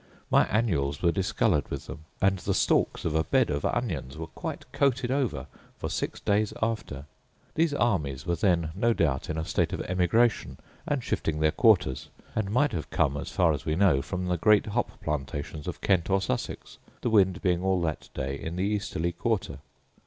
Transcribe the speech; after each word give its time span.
My 0.31 0.45
annuals 0.47 1.03
were 1.03 1.11
discoloured 1.11 1.67
with 1.69 1.85
them, 1.85 2.05
and 2.19 2.39
the 2.39 2.55
stalks 2.55 3.05
of 3.05 3.13
a 3.13 3.23
bed 3.23 3.51
of 3.51 3.63
onions 3.63 4.17
were 4.17 4.25
quite 4.25 4.65
coated 4.71 5.11
over 5.11 5.45
for 5.77 5.89
six 5.91 6.19
days 6.19 6.53
after. 6.59 7.05
These 7.53 7.75
armies 7.75 8.25
were 8.25 8.35
then, 8.35 8.71
no 8.73 8.93
doubt, 8.93 9.29
in 9.29 9.37
a 9.37 9.45
state 9.45 9.73
of 9.73 9.81
emigration, 9.81 10.57
and 10.87 11.03
shifting 11.03 11.39
their 11.39 11.51
quarters; 11.51 12.09
and 12.35 12.49
might 12.49 12.71
have 12.71 12.89
come, 12.89 13.15
as 13.15 13.29
far 13.29 13.53
as 13.53 13.63
we 13.63 13.75
know, 13.75 14.01
from 14.01 14.25
the 14.25 14.37
great 14.37 14.65
hop 14.65 14.99
plantations 15.03 15.67
of 15.67 15.81
Kent 15.81 16.09
or 16.09 16.19
Sussex, 16.19 16.79
the 17.01 17.11
wind 17.11 17.39
being 17.43 17.61
all 17.61 17.79
that 17.81 18.09
day 18.15 18.39
in 18.39 18.55
the 18.55 18.63
easterly 18.63 19.11
quarter. 19.11 19.59